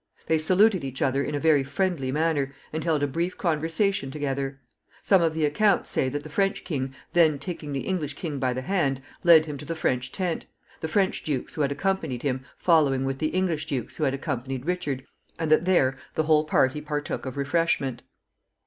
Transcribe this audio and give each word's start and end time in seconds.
They 0.25 0.39
saluted 0.39 0.83
each 0.83 1.03
other 1.03 1.23
in 1.23 1.35
a 1.35 1.39
very 1.39 1.63
friendly 1.63 2.11
manner, 2.11 2.55
and 2.73 2.83
held 2.83 3.03
a 3.03 3.07
brief 3.07 3.37
conversation 3.37 4.09
together. 4.09 4.59
Some 5.03 5.21
of 5.21 5.35
the 5.35 5.45
accounts 5.45 5.91
say 5.91 6.09
that 6.09 6.23
the 6.23 6.27
French 6.29 6.63
king, 6.63 6.95
then 7.13 7.37
taking 7.37 7.71
the 7.71 7.81
English 7.81 8.15
king 8.15 8.39
by 8.39 8.53
the 8.53 8.63
hand, 8.63 9.03
led 9.23 9.45
him 9.45 9.59
to 9.59 9.65
the 9.65 9.75
French 9.75 10.11
tent, 10.11 10.47
the 10.79 10.87
French 10.87 11.21
dukes 11.21 11.53
who 11.53 11.61
had 11.61 11.71
accompanied 11.71 12.23
him 12.23 12.43
following 12.57 13.05
with 13.05 13.19
the 13.19 13.27
English 13.27 13.67
dukes 13.67 13.97
who 13.97 14.03
had 14.03 14.15
accompanied 14.15 14.65
Richard, 14.65 15.05
and 15.37 15.51
that 15.51 15.65
there 15.65 15.99
the 16.15 16.23
whole 16.23 16.45
party 16.45 16.81
partook 16.81 17.27
of 17.27 17.37
refreshment. 17.37 18.01